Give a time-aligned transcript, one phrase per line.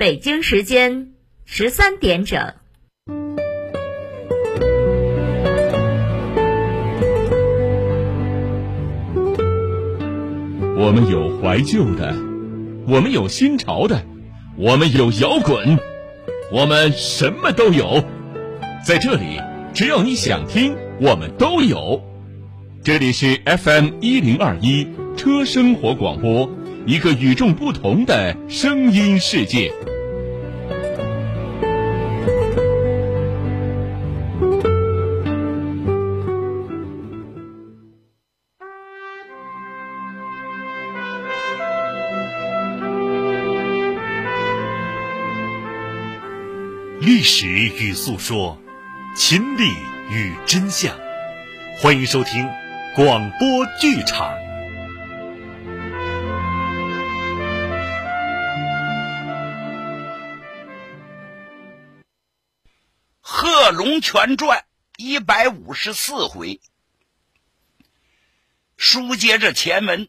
[0.00, 1.08] 北京时间
[1.44, 2.54] 十三点整。
[10.78, 12.14] 我们有怀旧的，
[12.88, 14.02] 我们有新潮的，
[14.56, 15.78] 我们有摇滚，
[16.50, 18.02] 我们什么都有。
[18.82, 19.38] 在这里，
[19.74, 22.02] 只要你想听，我们都有。
[22.82, 24.88] 这里是 FM 一零二一
[25.18, 26.50] 车生活广播，
[26.86, 29.72] 一个与众不同的声音世界。
[47.00, 48.58] 历史与诉说，
[49.14, 49.64] 亲历
[50.10, 50.94] 与真相。
[51.78, 52.48] 欢迎收听
[52.96, 54.30] 广播剧场。
[63.70, 64.58] 《龙泉传》
[64.96, 66.60] 一百五十四回，
[68.76, 70.08] 书接着前文，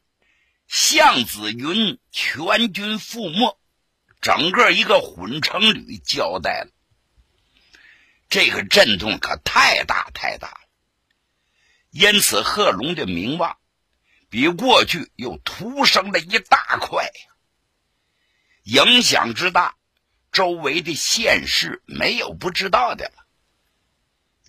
[0.68, 3.60] 向子云全军覆没，
[4.22, 6.72] 整个一个混成旅交代了。
[8.30, 10.60] 这个震动可太大太大了，
[11.90, 13.58] 因此贺龙的名望
[14.30, 17.32] 比过去又突升了一大块呀。
[18.64, 19.76] 影响之大，
[20.32, 23.21] 周围的县市没有不知道的了。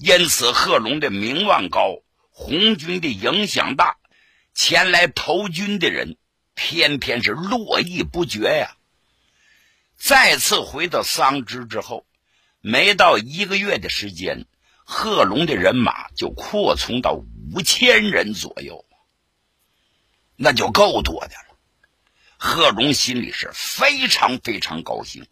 [0.05, 3.99] 因此，贺龙的名望高，红军的影响大，
[4.53, 6.17] 前来投军的人
[6.57, 8.77] 天天是络绎不绝呀。
[9.97, 12.05] 再次回到桑植之后，
[12.61, 14.47] 没到一个月的时间，
[14.85, 18.85] 贺龙的人马就扩充到五千人左右，
[20.35, 21.57] 那就够多的了。
[22.39, 25.25] 贺龙心里是非常非常高兴，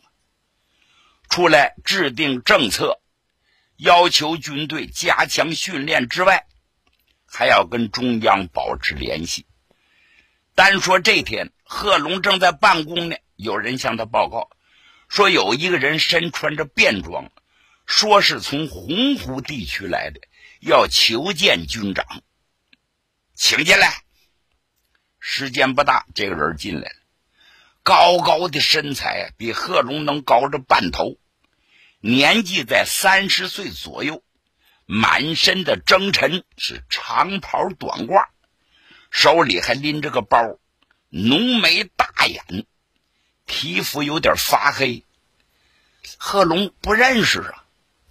[1.29, 3.01] 出来制定政策。
[3.83, 6.47] 要求军队加强训练之外，
[7.25, 9.47] 还要跟中央保持联系。
[10.55, 14.51] 单说这天，贺龙正在办公呢，有人向他报告
[15.09, 17.33] 说，有一个人身穿着便装，
[17.87, 20.21] 说是从洪湖地区来的，
[20.61, 22.05] 要求见军长，
[23.35, 24.03] 请进来。
[25.19, 26.97] 时间不大，这个人进来了，
[27.83, 31.17] 高高的身材，比贺龙能高着半头。
[32.01, 34.23] 年纪在三十岁左右，
[34.87, 38.27] 满身的征尘，是长袍短褂，
[39.11, 40.59] 手里还拎着个包，
[41.11, 42.67] 浓眉大眼，
[43.45, 45.05] 皮肤有点发黑。
[46.17, 47.65] 贺龙不认识啊，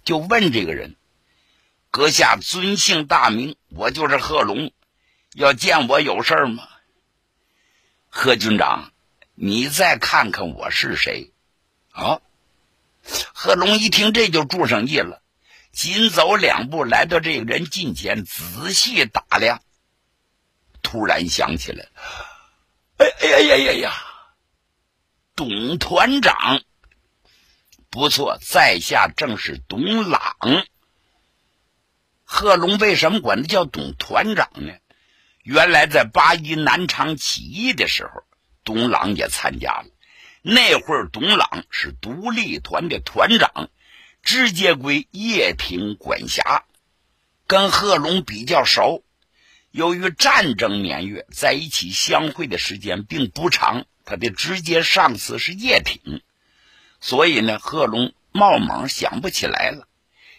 [0.04, 0.94] 就问这个人
[1.90, 3.56] ：“阁下尊姓大名？
[3.70, 4.72] 我就是贺龙，
[5.34, 6.68] 要见我有事吗？”
[8.08, 8.92] 贺军长，
[9.34, 11.32] 你再看看我是谁？
[11.90, 12.20] 啊？
[13.32, 15.22] 贺龙一听，这就注上意了，
[15.72, 19.62] 紧走两步来到这个人近前，仔细打量。
[20.82, 21.88] 突然想起来，
[22.98, 23.94] 哎哎呀呀呀呀！
[25.36, 26.62] 董团长，
[27.90, 30.36] 不错，在下正是董朗。
[32.24, 34.72] 贺龙为什么管他叫董团长呢？
[35.42, 38.22] 原来在八一南昌起义的时候，
[38.64, 39.89] 董朗也参加了。
[40.42, 43.68] 那会儿，董朗是独立团的团长，
[44.22, 46.64] 直接归叶挺管辖，
[47.46, 49.04] 跟贺龙比较熟。
[49.70, 56.22] 由于战争年月在一起相会的时间并不长，他的直接上司是叶挺，
[57.00, 59.86] 所以呢，贺龙冒猛想不起来了。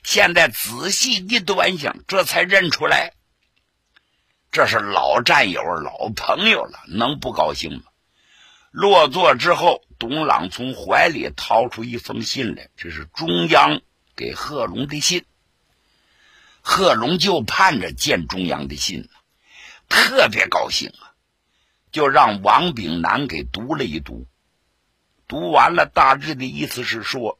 [0.03, 3.13] 现在仔细一端详，这才认出来，
[4.51, 7.83] 这是老战友、老朋友了，能不高兴吗？
[8.71, 13.81] 落座之后，董朗从怀里掏出一封信来，这是中央
[14.15, 15.25] 给贺龙的信。
[16.61, 19.09] 贺龙就盼着见中央的信呢，
[19.89, 21.13] 特别高兴啊，
[21.91, 24.25] 就让王炳南给读了一读。
[25.27, 27.37] 读完了，大致的意思是说，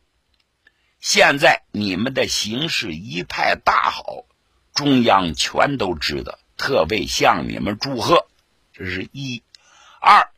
[1.00, 4.26] 现在你们的形势一派大好，
[4.76, 8.28] 中央全都知道，特为向你们祝贺。
[8.72, 9.42] 这是一，
[10.00, 10.30] 二。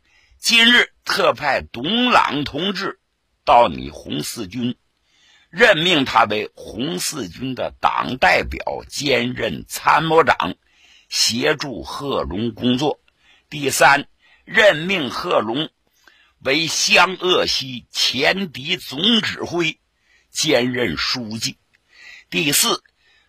[0.46, 3.00] 今日特派董朗同志
[3.46, 4.76] 到你红四军，
[5.50, 10.56] 任命他为红四军的党代表，兼任参谋长，
[11.08, 13.00] 协助贺龙工作。
[13.50, 14.10] 第三，
[14.44, 15.70] 任命贺龙
[16.40, 19.80] 为湘鄂西前敌总指挥，
[20.30, 21.58] 兼任书记。
[22.30, 22.84] 第四，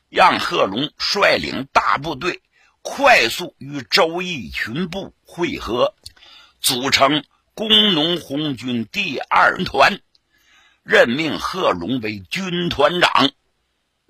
[0.09, 2.43] 让贺龙率领大部队
[2.83, 5.95] 快速与周易群部会合。
[6.65, 10.01] 组成工农红军第二团，
[10.83, 13.33] 任命贺龙为军团长，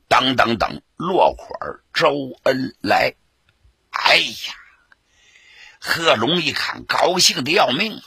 [0.07, 2.15] 等等等，落款周
[2.45, 3.17] 恩来。
[3.91, 4.55] 哎呀，
[5.81, 8.05] 贺龙一看，高兴的要命啊！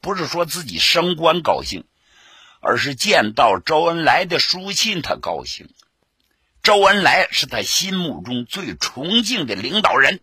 [0.00, 1.84] 不是说自己升官高兴，
[2.60, 5.74] 而是见到周恩来的书信，他高兴。
[6.62, 10.20] 周恩来是他心目中最崇敬的领导人。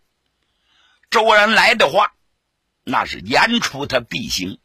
[1.10, 2.14] 周恩来的话，
[2.88, 4.60] 那是言出他必行，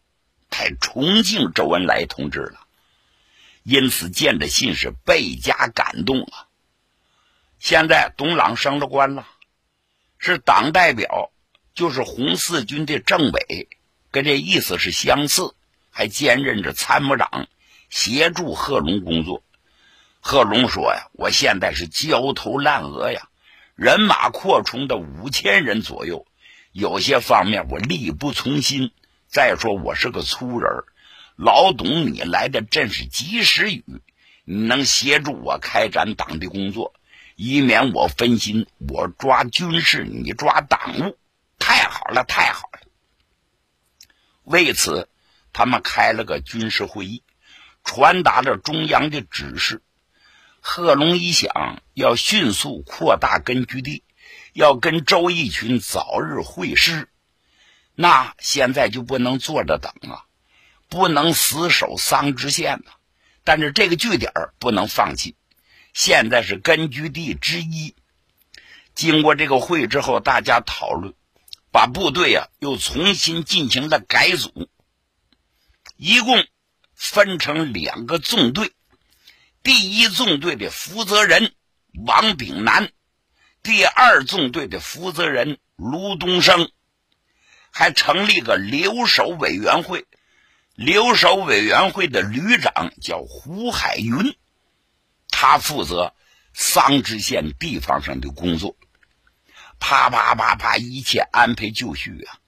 [0.52, 2.68] 太崇敬周恩来同志了。
[3.64, 6.46] 因此，见着信是倍加感动啊。
[7.58, 9.28] 现在董朗升了官了，
[10.20, 11.32] 是党代表，
[11.74, 13.68] 就是红四军的政委。
[14.12, 15.56] 跟这意思是相似，
[15.90, 17.48] 还兼任着参谋长，
[17.90, 19.42] 协助贺龙工作。
[20.20, 23.30] 贺龙说呀：“我现在是焦头烂额呀，
[23.74, 26.28] 人马扩充到五千人左右，
[26.72, 28.92] 有些方面我力不从心。
[29.28, 30.70] 再说我是个粗人，
[31.38, 33.84] 老董你来的正是及时雨，
[34.44, 36.94] 你能协助我开展党的工作，
[37.36, 41.18] 以免我分心，我抓军事，你抓党务。
[41.60, 42.80] 太好了，太好了。”
[44.44, 45.08] 为此，
[45.54, 47.24] 他们开了个军事会议，
[47.84, 49.82] 传达了中央的指示。
[50.60, 54.04] 贺龙一想，要迅速扩大根据地，
[54.54, 57.10] 要跟周逸群早日会师，
[57.96, 60.26] 那现在就不能坐着等啊，
[60.90, 62.92] 不能死守桑植县呐。
[63.44, 65.36] 但是这个据点不能放弃，
[65.94, 67.96] 现在是根据地之一。
[68.94, 71.14] 经过这个会之后，大家讨论。
[71.74, 74.68] 把部队啊又重新进行了改组，
[75.96, 76.46] 一共
[76.96, 78.74] 分成两个纵队。
[79.64, 81.54] 第一纵队的负责人
[82.06, 82.92] 王炳南，
[83.64, 86.72] 第二纵队的负责人卢东升，
[87.72, 90.06] 还成立个留守委员会。
[90.74, 94.36] 留守委员会的旅长叫胡海云，
[95.30, 96.16] 他负责
[96.54, 98.76] 桑植县地方上的工作。
[99.80, 102.40] 啪啪啪啪，一切安排就绪啊！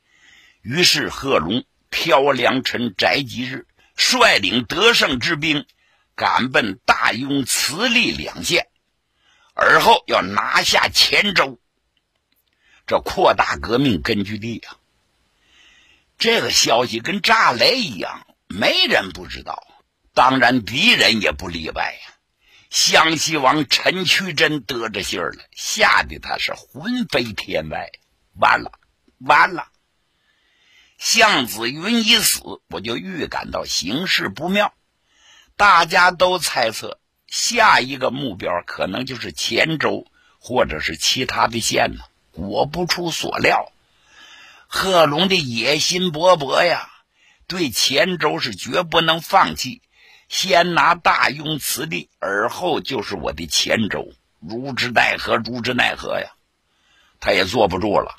[0.62, 5.68] 于是贺龙挑良辰宅吉日，率领得胜之兵，
[6.15, 8.68] 赶奔大庸、慈利两县，
[9.53, 11.59] 而后要拿下黔州，
[12.88, 14.77] 这扩大革命根据地啊！
[16.17, 19.65] 这个消息跟炸雷一样，没人不知道，
[20.13, 22.13] 当然敌人也不例外呀。
[22.69, 27.91] 湘西王陈渠珍得着信儿了，吓得他是魂飞天外。
[28.39, 28.71] 完了，
[29.19, 29.67] 完了！
[30.97, 34.73] 向子云一死，我就预感到形势不妙。
[35.55, 37.00] 大家都猜测，
[37.33, 40.06] 下一个目标可能就是黔州，
[40.38, 42.03] 或者是其他的县呢。
[42.30, 43.71] 果不出所料，
[44.68, 46.91] 贺龙的野心勃勃呀，
[47.47, 49.81] 对黔州是绝不能放弃。
[50.30, 54.13] 先拿大庸此地，而后就是我的黔州。
[54.39, 55.38] 如之奈何？
[55.38, 56.33] 如之奈何呀！
[57.19, 58.15] 他也坐不住了。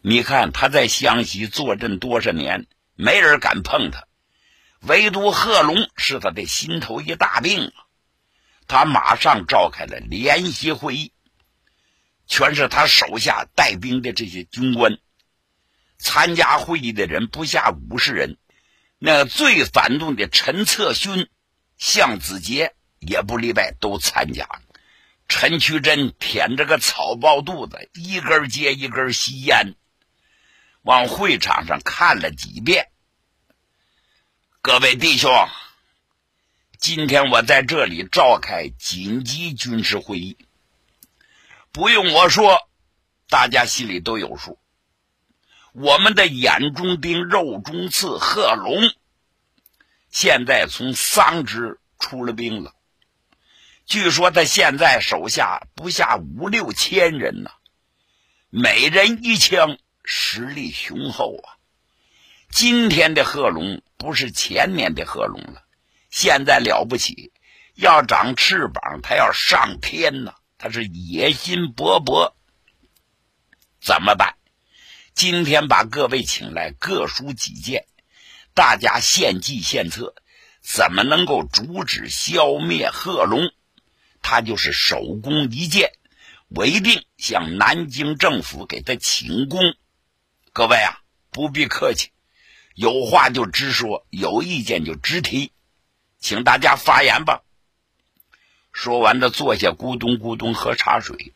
[0.00, 4.04] 你看他在湘西坐镇多少年，没人敢碰他，
[4.80, 7.84] 唯独贺龙是他的心头一大病啊！
[8.68, 11.12] 他马上召开了联席会议，
[12.28, 14.98] 全是他手下带兵的这些军官。
[15.98, 18.38] 参加会议的人不下五十人。
[18.98, 21.28] 那最反动的陈策勋。
[21.80, 24.62] 向子杰也不例外，都参加了。
[25.28, 29.76] 陈渠珍舔着个草包肚子，一根接一根吸烟，
[30.82, 32.88] 往会场上看了几遍。
[34.60, 35.30] 各位弟兄，
[36.78, 40.38] 今天我在这里召开紧急军事会议，
[41.72, 42.68] 不用我说，
[43.28, 44.60] 大家心里都有数。
[45.72, 48.80] 我们的眼中钉、肉中刺贺龙。
[50.08, 52.72] 现在从桑植出了兵了，
[53.84, 57.50] 据说他现在手下不下五六千人呢，
[58.50, 61.58] 每人一枪，实力雄厚啊！
[62.50, 65.64] 今天的贺龙不是前年的贺龙了，
[66.20, 67.30] 现在了不起，
[67.76, 70.34] 要长翅膀，他要上天呐！
[70.58, 72.32] 他是野心勃勃，
[73.80, 74.34] 怎么办？
[75.14, 77.86] 今天把各位请来，各抒己见。
[78.52, 80.16] 大家献计献策，
[80.60, 83.52] 怎么能够阻止消灭贺龙？
[84.20, 85.92] 他就是首功一件，
[86.48, 89.76] 我一定向南京政府给他请功。
[90.52, 90.98] 各位啊，
[91.30, 92.10] 不必客气，
[92.74, 95.52] 有话就直说，有意见就直提，
[96.18, 97.42] 请大家发言吧。
[98.72, 101.32] 说完了，坐下，咕咚咕咚喝茶水。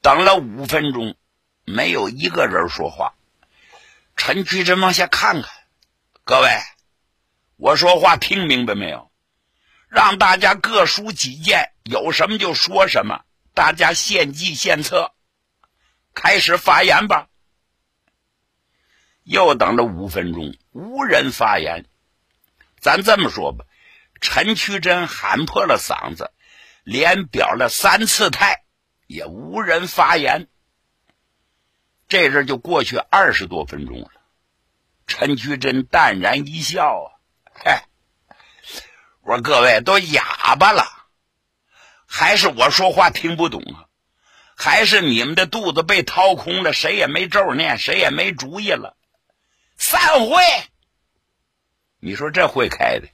[0.00, 1.16] 等了五分钟，
[1.64, 3.14] 没有一个人说话。
[4.16, 5.50] 陈渠珍往下看看。
[6.24, 6.48] 各位，
[7.56, 9.10] 我说话听明白没有？
[9.88, 13.24] 让大家各抒己见，有什么就说什么，
[13.54, 15.12] 大家献计献策，
[16.14, 17.28] 开始发言吧。
[19.22, 21.86] 又等了五分钟，无人发言。
[22.84, 23.64] 咱这么说吧，
[24.20, 26.30] 陈渠珍喊破了嗓子，
[26.82, 28.62] 连表了三次态，
[29.06, 30.48] 也无人发言。
[32.08, 34.10] 这阵就过去二十多分钟了。
[35.06, 37.08] 陈渠珍淡然一笑啊，
[37.54, 37.88] 嗨，
[39.22, 40.84] 我说各位都哑巴了，
[42.06, 43.88] 还是我说话听不懂啊？
[44.54, 48.94] 还是你们的肚子被掏空了，谁也没咒念，谁也没主意了？
[49.78, 50.36] 散会。
[52.04, 53.08] 你说这会开的？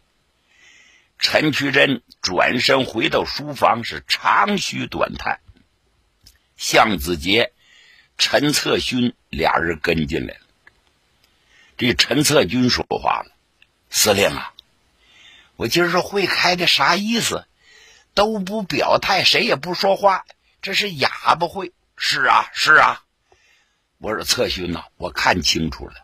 [1.17, 5.39] 陈渠珍转身回到书房，是长吁短叹。
[6.57, 7.53] 向子杰、
[8.19, 10.41] 陈策勋俩人跟进来了。
[11.77, 13.31] 这陈策军说话了
[13.91, 14.53] ：“司令啊，
[15.55, 17.47] 我今儿这会开的啥意思？
[18.15, 20.27] 都不表态，谁也不说话，
[20.63, 21.71] 这是哑巴会。
[21.97, 23.05] 是啊，是啊。
[23.99, 25.95] 我说策勋呐，我看清楚了。”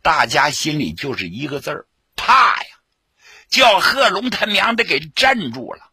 [0.00, 2.66] 大家心里就是一个字儿怕呀，
[3.48, 5.90] 叫贺龙他娘的给镇住了。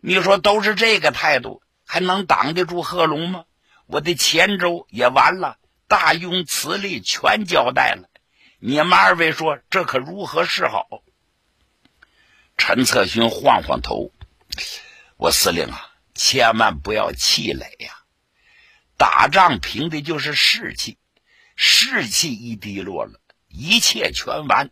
[0.00, 3.44] 你说都是这个态度，还能挡得住贺龙吗？
[3.86, 5.58] 我的前州也完了，
[5.88, 8.08] 大庸慈利全交代了。
[8.58, 10.86] 你们二位说这可如何是好？
[12.56, 14.12] 陈策勋晃晃头，
[15.16, 17.98] 我司令啊，千万不要气馁呀！
[18.96, 20.98] 打仗凭的就是士气，
[21.56, 23.20] 士气一低落了。
[23.48, 24.70] 一切全完。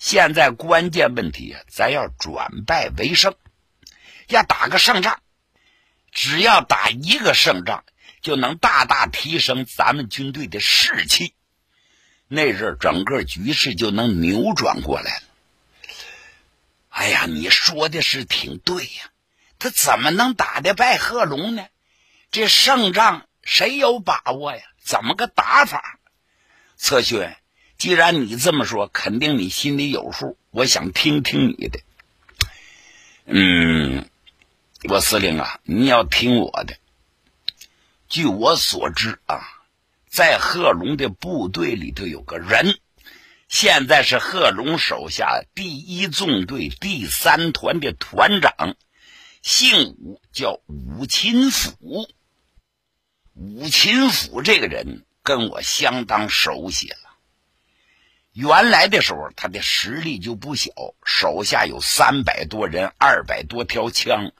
[0.00, 3.34] 现在关键问题，咱要转败为胜，
[4.28, 5.20] 要打个胜仗。
[6.10, 7.84] 只要打一个胜仗，
[8.22, 11.34] 就能大大提升咱们军队的士气。
[12.28, 15.22] 那阵整个局势就能扭转过来了。
[16.88, 19.10] 哎呀，你说的是挺对呀，
[19.58, 21.66] 他怎么能打得败贺龙呢？
[22.30, 24.62] 这胜仗谁有把握呀？
[24.82, 25.98] 怎么个打法？
[26.78, 27.30] 策勋。
[27.80, 30.36] 既然你这么说，肯定你心里有数。
[30.50, 31.80] 我想听听你的。
[33.24, 34.06] 嗯，
[34.82, 36.76] 我司令啊，你要听我的。
[38.06, 39.40] 据我所知啊，
[40.10, 42.78] 在贺龙的部队里头有个人，
[43.48, 48.76] 现在是贺龙手下第一纵队第三团的团长，
[49.40, 52.10] 姓武，叫武秦甫。
[53.32, 57.09] 武秦甫这个人跟我相当熟悉了。
[58.32, 60.70] 原来的时候，他的实力就不小，
[61.04, 64.30] 手下有三百多人，二百多条枪，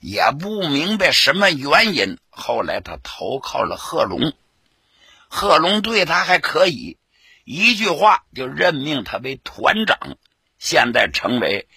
[0.00, 2.18] 也不明白什么原因。
[2.28, 4.34] 后来他投靠了贺龙，
[5.28, 6.98] 贺龙对他还可以，
[7.44, 10.18] 一句话就任命他为团长，
[10.58, 11.68] 现在成为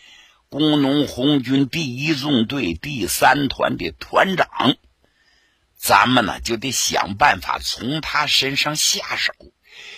[0.50, 4.76] 工农红军第一纵队第三团的团长。
[5.78, 9.34] 咱们呢，就得想办法从他身上下手。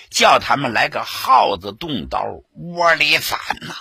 [0.09, 3.75] 叫他们来个耗子动刀，窝里反呐！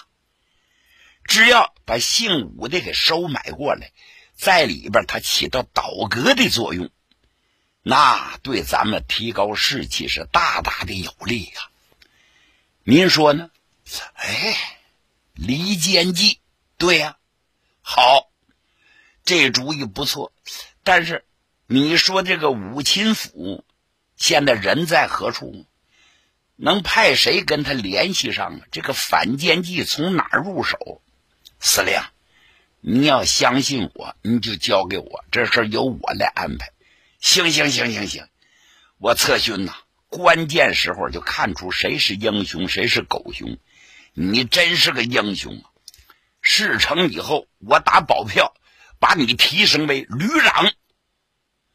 [1.25, 3.93] 只要把姓武的给收买过来，
[4.35, 6.91] 在里边他起到倒戈的作用，
[7.83, 11.71] 那对咱们提高士气是大大的有利呀。
[12.83, 13.51] 您说呢？
[14.15, 14.79] 哎，
[15.35, 16.41] 离间计，
[16.79, 17.17] 对呀，
[17.83, 18.29] 好，
[19.25, 20.33] 这主意不错。
[20.83, 21.25] 但是
[21.67, 23.65] 你说这个武钦府
[24.17, 25.67] 现在人在何处？
[26.63, 28.61] 能派谁跟他联系上啊？
[28.71, 31.01] 这个反间计从哪儿入手？
[31.59, 31.99] 司令，
[32.81, 36.71] 你要相信我，你就交给我，这事由我来安排。
[37.19, 38.29] 行行行行行，
[38.99, 39.75] 我策勋呐，
[40.09, 43.57] 关键时候就看出谁是英雄，谁是狗熊。
[44.13, 45.71] 你真是个英雄啊！
[46.43, 48.55] 事成以后，我打保票
[48.99, 50.71] 把你提升为旅长。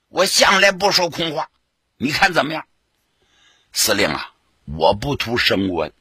[0.10, 1.50] 我向来不说空话，
[1.98, 2.68] 你看怎么样？
[3.72, 4.34] 司令啊！
[4.66, 5.92] 我不图升官，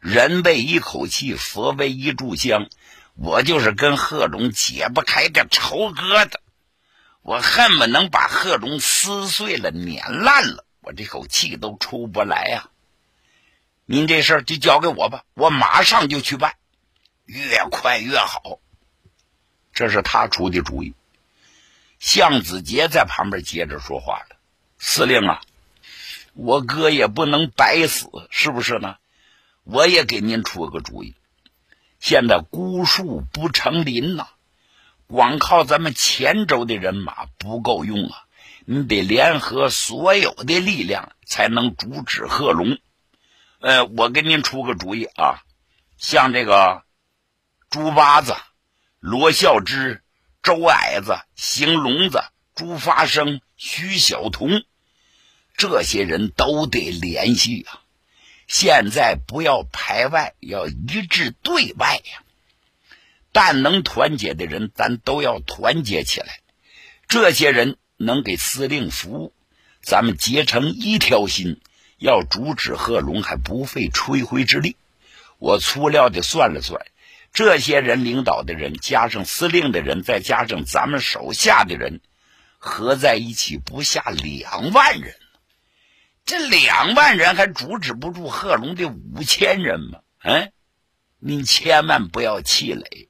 [0.00, 2.68] 人为一口气，佛为一炷香。
[3.14, 6.34] 我就是跟贺龙解不开个仇疙瘩，
[7.22, 12.70] 我恨不能把贺龙撕碎了、碾烂了，我这口气都出不来呀。
[13.86, 16.54] 您这事儿就交给我吧，我马上就去办，
[17.24, 18.60] 越快越好。
[19.72, 20.94] 这是他出的主意。
[21.98, 24.36] 向子杰在旁边接着说话了
[24.78, 25.40] ：“司令啊。”
[26.40, 28.94] 我哥也不能白死，是不是呢？
[29.64, 31.16] 我也给您出个主意。
[31.98, 34.28] 现在孤树不成林呐，
[35.08, 38.22] 光靠咱们黔州的人马不够用啊！
[38.64, 42.78] 你得联合所有的力量，才能阻止贺龙。
[43.58, 45.42] 呃，我给您出个主意啊，
[45.96, 46.84] 像这个
[47.68, 48.36] 猪八子
[49.00, 50.04] 罗孝之、
[50.44, 52.22] 周矮子、邢聋子、
[52.54, 54.62] 朱发生、徐晓彤，
[55.58, 57.80] 这些人都得联系呀。
[58.46, 62.22] 现在不要排外，要一致对外呀。
[63.32, 66.40] 但能团结的人，咱都要团结起来。
[67.08, 69.32] 这些人能给司令服务，
[69.82, 71.60] 咱们结成一条心，
[71.98, 74.76] 要阻止贺龙还不费吹灰之力。
[75.38, 76.86] 我粗略的算了算，
[77.32, 82.00] 这些人领导的人，加上司令的人，再加上咱们手下的人，
[82.58, 85.14] 合在一起不下两万人。
[86.28, 90.00] 这两万人还阻止不住贺龙的五千人吗？
[90.22, 90.52] 嗯，
[91.18, 93.08] 您千万不要气馁。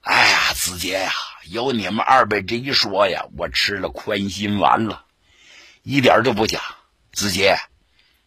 [0.00, 1.12] 哎呀，子杰呀，
[1.48, 5.06] 有你们二位这一说呀，我吃了宽心丸了，
[5.84, 6.60] 一点都不假。
[7.12, 7.56] 子杰，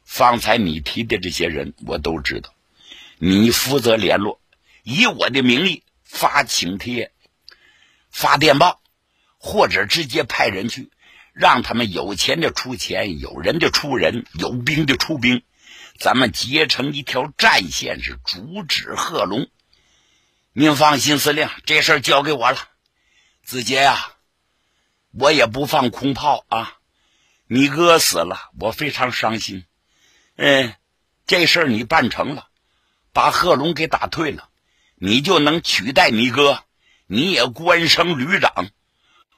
[0.06, 2.54] 方才你提的这些人我都知道，
[3.18, 4.40] 你负责联络，
[4.84, 7.12] 以我的名义发请帖、
[8.12, 8.82] 发电报，
[9.38, 10.90] 或者直接派人去。
[11.34, 15.44] 让他们有钱的出钱，有人的出人，有兵的出兵，
[15.98, 19.50] 咱们结成一条战线，是阻止贺龙。
[20.54, 22.58] 您放心，司令，这事儿交给我了。
[23.44, 23.98] 子杰呀，
[25.12, 26.78] 我也不放空炮啊。
[27.48, 29.66] 你哥死了，我非常伤心。
[30.36, 30.74] 嗯，
[31.26, 32.48] 这事儿你办成了，
[33.14, 34.50] 把贺龙给打退了，
[34.96, 36.64] 你就能取代你哥，
[37.08, 38.70] 你也官升旅长。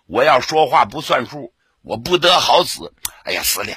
[0.08, 1.53] 我要说话不算数。
[1.84, 2.94] 我不得好死！
[3.26, 3.76] 哎呀，司令，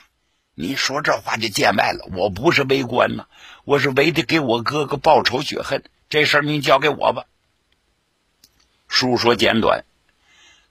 [0.55, 2.09] 你说这话就见外了。
[2.17, 3.27] 我不是为官呢，
[3.65, 5.83] 我是为的给我哥哥报仇雪恨。
[6.09, 7.25] 这事儿您交给我吧。
[8.87, 9.85] 书说简短，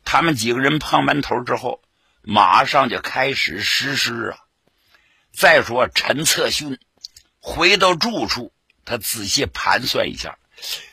[0.05, 1.81] 他们几个人碰完头之后，
[2.21, 4.37] 马上就开始实施啊。
[5.33, 6.79] 再说陈策勋
[7.41, 8.53] 回到住处，
[8.85, 10.37] 他仔细盘算一下。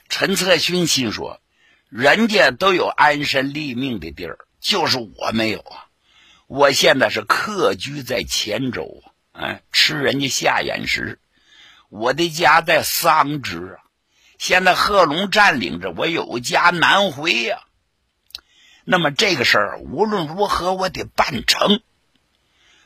[0.08, 1.40] 陈策勋心说：
[1.88, 5.86] 人家都有安身立命的地儿，就是我没有啊。
[6.46, 9.02] 我现在是客居在黔州
[9.32, 11.18] 啊，哎，吃人家下眼食。
[11.88, 13.84] 我的家在桑植啊，
[14.38, 17.62] 现在贺龙占领着，我有家难回呀。
[18.84, 21.80] 那么这个事儿无论如何我得办成。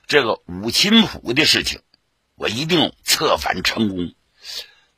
[0.06, 1.80] 这个武钦府的事情，
[2.34, 4.14] 我一定策反成功。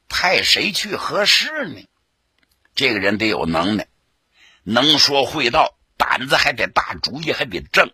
[0.09, 1.87] 派谁去合适呢？
[2.75, 3.89] 这个人得有能耐，
[4.63, 7.93] 能说会道，胆子还得大，主意还得正。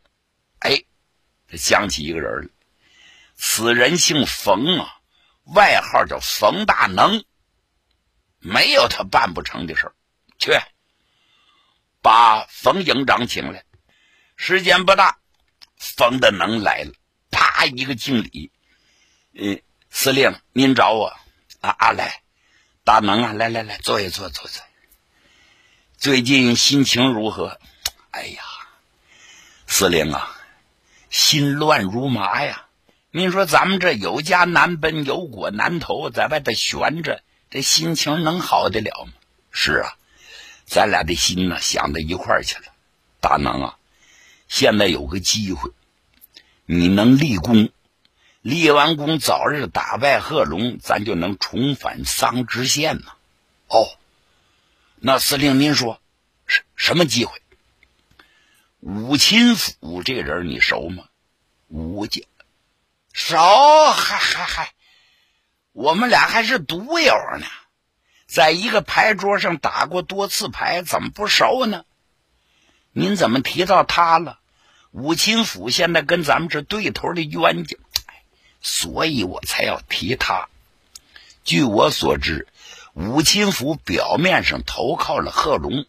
[0.65, 0.83] 哎，
[1.47, 2.51] 他想起一个人了，
[3.37, 4.99] 此人姓冯啊，
[5.55, 7.23] 外号叫冯大能，
[8.39, 9.95] 没有他办不成的事儿。
[10.39, 10.53] 去，
[12.01, 13.65] 把冯营长请来。
[14.37, 15.19] 时间不大，
[15.77, 16.93] 冯大能来了，
[17.31, 18.51] 啪一个敬礼。
[19.35, 21.15] 嗯，司令，您找我
[21.61, 21.93] 啊啊！
[21.93, 22.23] 来，
[22.85, 24.63] 大能啊，来来来，坐一坐，坐坐。
[25.99, 27.61] 最近心情如何？
[28.13, 28.43] 哎呀，
[29.67, 30.41] 司令啊。
[31.15, 32.67] 心乱如麻呀！
[33.13, 39.13] 您说咱们这有家难奔，有国难投，在外头悬着，这心情能好得了吗？
[39.53, 39.95] 是啊，
[40.67, 42.65] 咱俩的心呢想到一块儿去了。
[43.21, 43.79] 大能啊，
[44.49, 45.71] 现在有个机会，
[46.67, 47.71] 你能立功，
[48.43, 53.13] 立完功早日打败贺龙，咱就能重返桑植县呢。
[53.69, 53.87] 哦，
[54.97, 56.01] 那司令您说，
[56.49, 57.41] 什什么机会？
[58.87, 61.05] 武钦府这人你熟吗？
[61.69, 62.21] 武家
[63.15, 63.39] 熟，
[63.93, 64.73] 嗨嗨嗨，
[65.73, 67.47] 我们俩还是赌友呢，
[68.27, 71.87] 在一个牌桌上打过多次牌，怎么不熟呢？
[72.93, 74.39] 您怎么提到他了？
[74.91, 77.79] 武钦府现在跟咱们是对头的冤家，
[78.61, 80.51] 所以我才要提他。
[81.43, 82.49] 据我所知，
[82.93, 85.87] 武钦府表面上投靠了贺龙。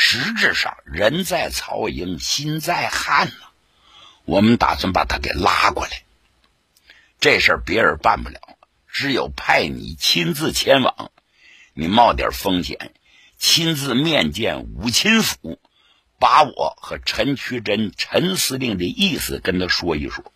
[0.00, 3.34] 实质上，人在曹营心在汉呢。
[4.24, 6.04] 我们打算把他给拉过来。
[7.18, 8.40] 这事别人办不了，
[8.86, 11.10] 只有派你亲自前往。
[11.74, 12.94] 你冒点风险，
[13.38, 15.58] 亲自面见武钦府，
[16.20, 20.32] 把我和陈渠珍、陈司令的意思跟他说一说。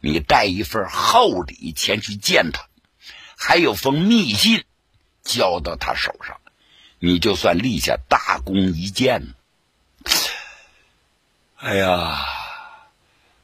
[0.00, 2.68] 你带一份厚礼前去见他，
[3.38, 4.64] 还有封密信
[5.24, 6.38] 交到他手上。
[7.00, 9.34] 你就算立下大功一件。
[11.56, 12.18] 哎呀，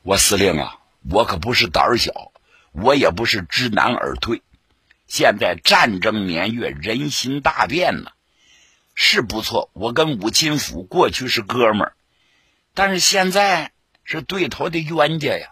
[0.02, 0.78] 我司令啊，
[1.10, 2.32] 我可不是胆小，
[2.72, 4.42] 我也不是知难而退。
[5.06, 8.10] 现在战争年月，人心大变呢，
[8.94, 9.70] 是不错。
[9.72, 11.92] 我跟武钦府过去是哥们儿，
[12.72, 13.72] 但是现在
[14.04, 15.50] 是对头的冤家呀。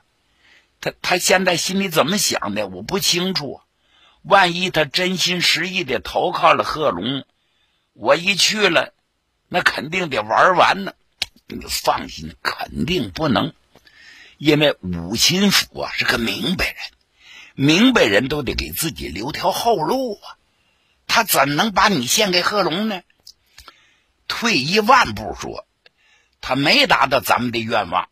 [0.80, 3.60] 他他现在心里怎么想的，我不清楚。
[4.22, 7.24] 万一他真心实意的投靠了贺龙。
[8.02, 8.92] 我一去了，
[9.46, 10.92] 那肯定得玩完呢。
[11.46, 13.54] 你放心，肯定不能，
[14.38, 16.76] 因为武秦府啊是个明白人，
[17.54, 20.34] 明白人都得给自己留条后路啊。
[21.06, 23.02] 他怎能把你献给贺龙呢？
[24.26, 25.64] 退一万步说，
[26.40, 28.08] 他没达到咱们的愿望，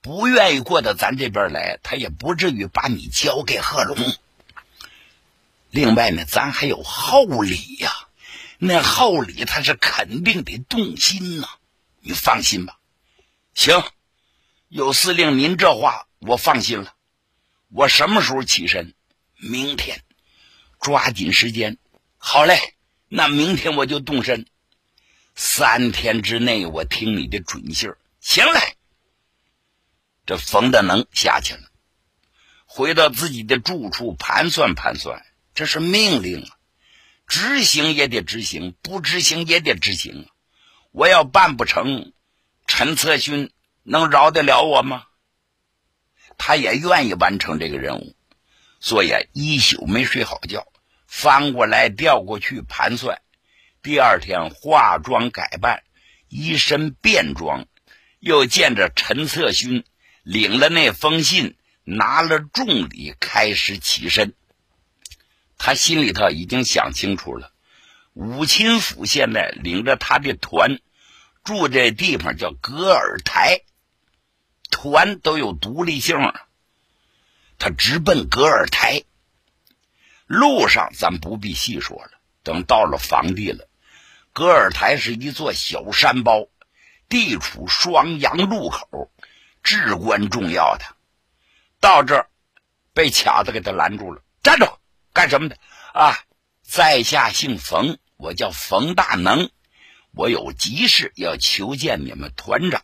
[0.00, 3.98] 不愿意过到咱这边来，他也不至于把你交给贺龙。
[5.68, 7.92] 另外呢，咱还有厚礼呀，
[8.58, 11.48] 那厚礼他是肯定得动心呐。
[12.00, 12.78] 你放心吧。
[13.54, 13.82] 行，
[14.68, 16.94] 有司令您这话，我放心了。
[17.68, 18.94] 我什么时候起身？
[19.38, 20.02] 明天，
[20.80, 21.78] 抓紧时间。
[22.16, 22.58] 好嘞，
[23.08, 24.46] 那明天我就动身。
[25.34, 27.98] 三天之内，我听你的准信儿。
[28.20, 28.76] 行嘞。
[30.24, 31.70] 这冯德能下去了，
[32.64, 35.24] 回到自己的住处，盘算盘算。
[35.54, 36.55] 这是命令啊，
[37.26, 40.28] 执行也得执行，不执行也得执行。
[40.92, 42.12] 我要办不成，
[42.66, 43.50] 陈策勋
[43.82, 45.04] 能饶得了我吗？
[46.38, 48.14] 他也愿意完成这个任务，
[48.80, 50.66] 所以一宿没睡好觉。
[51.06, 53.22] 翻过来调过去盘算，
[53.82, 55.82] 第二天化妆改扮，
[56.28, 57.66] 一身便装，
[58.18, 59.84] 又见着陈策勋，
[60.22, 64.34] 领了那封信，拿了重礼，开始起身。
[65.58, 67.52] 他心里头已经想清楚了，
[68.12, 70.80] 武秦府现在领着他的团
[71.44, 73.60] 住这地方叫格尔台，
[74.70, 76.16] 团都有独立性，
[77.58, 79.02] 他直奔格尔台。
[80.26, 82.10] 路上咱不必细说了。
[82.42, 83.68] 等到了房地了，
[84.32, 86.46] 格尔台是一座小山包，
[87.08, 89.10] 地处双阳路口，
[89.64, 90.84] 至关重要的。
[91.80, 92.28] 到这儿，
[92.94, 94.22] 被卡子给他拦住了。
[94.44, 94.66] 站住！
[95.16, 95.56] 干什么的？
[95.94, 96.18] 啊，
[96.60, 99.48] 在下姓冯，我叫冯大能，
[100.12, 102.82] 我有急事要求见你们团长。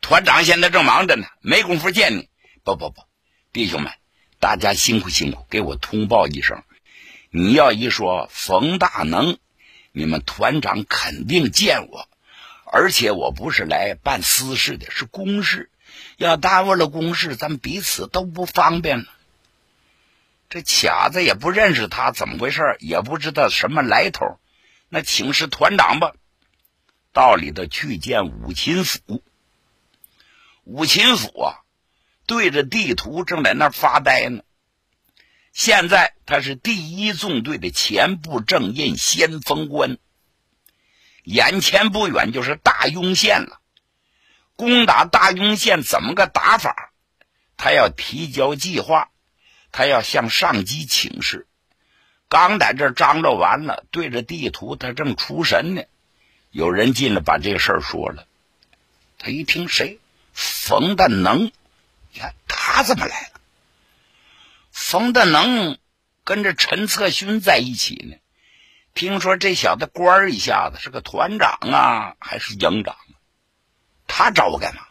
[0.00, 2.28] 团长现在正忙着呢，没工夫见你。
[2.62, 3.02] 不不不，
[3.52, 3.92] 弟兄们。
[4.38, 6.62] 大家辛苦辛苦，给我通报一声。
[7.30, 9.38] 你要一说冯大能，
[9.90, 12.08] 你们团长肯定见我，
[12.64, 15.68] 而且我不是来办私事的，是公事。
[16.16, 19.06] 要耽误了公事，咱们彼此都不方便了。
[20.48, 22.76] 这卡子也不认识他，怎么回事？
[22.80, 24.38] 也不知道什么来头。
[24.88, 26.12] 那请示团长吧。
[27.12, 29.22] 到里头去见武秦府。
[30.64, 31.62] 武秦府啊。
[32.26, 34.42] 对着地图正在那发呆呢。
[35.52, 39.96] 现在他是第一纵队的前部正印先锋官，
[41.22, 43.60] 眼前不远就是大庸县了。
[44.56, 46.92] 攻打大庸县怎么个打法？
[47.56, 49.10] 他要提交计划，
[49.76, 51.46] 他要向上级请示。
[52.30, 55.82] 刚在这张罗完了，对着地图他正出神呢。
[56.50, 58.26] 有人进来把这个事儿说了。
[59.18, 59.98] 他一听谁？
[60.32, 61.52] 冯大能。
[62.10, 63.40] 你看他怎么来了？
[64.72, 65.76] 冯大能
[66.24, 68.16] 跟着陈策勋在一起呢。
[68.94, 72.96] 听说这小子官儿一下子是个团长啊，还是营长？
[74.06, 74.86] 他找我干嘛？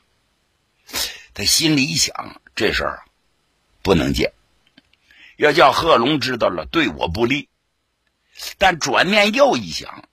[1.34, 3.04] 他心里一想，这事儿
[3.82, 4.32] 不能见，
[5.38, 7.50] 要叫贺龙知道了，对我不利。
[8.58, 10.10] 但转念又一想，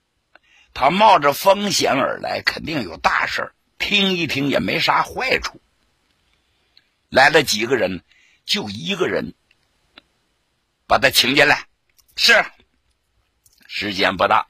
[0.73, 5.61] 他冒着风险而来，肯定有大事儿，听一听也没啥坏处。
[7.09, 8.01] 来了几个人，
[8.45, 9.33] 就一个人，
[10.87, 11.67] 把他请进来。
[12.15, 12.43] 是，
[13.67, 14.47] 时间不大，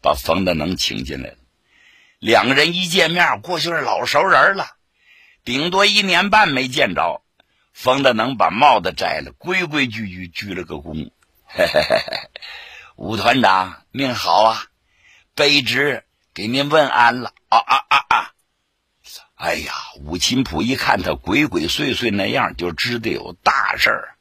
[0.00, 1.36] 把冯德能请进来了。
[2.18, 4.76] 两个人一见面，过去是老熟人了，
[5.44, 7.23] 顶多一年半没见着。
[7.74, 11.10] 冯大能把帽子摘了，规规矩矩鞠了个躬。
[11.44, 12.30] 嘿嘿嘿嘿，
[12.96, 14.66] 武团长命好啊，
[15.34, 17.34] 卑职给您问安了。
[17.48, 18.30] 啊啊啊啊！
[19.34, 24.16] 哎呀，武秦普一看他鬼鬼祟祟那样，就知道有大事儿，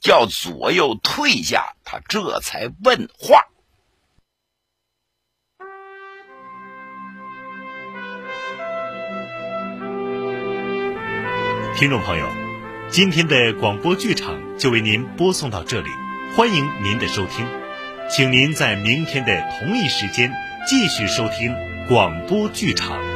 [0.00, 3.46] 叫左右退下，他这才问话。
[11.76, 12.43] 听众朋友，
[12.94, 15.88] 今天的广播剧场就为您播送到这里，
[16.36, 17.44] 欢迎您的收听，
[18.08, 20.30] 请您在明天的同一时间
[20.64, 21.52] 继续收听
[21.88, 23.13] 广播剧场。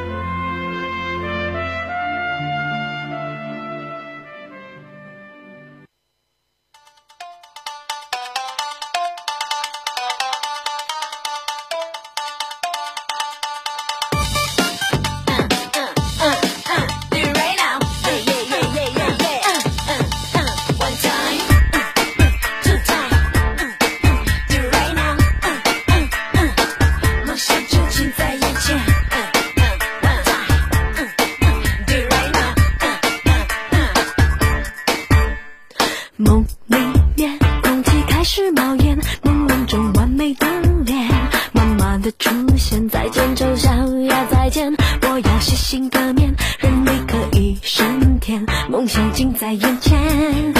[42.58, 43.70] 现，再见丑小
[44.08, 50.57] 鸭，再见，我要洗心革面，任你可以升天，梦想近在眼前。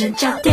[0.00, 0.49] 点变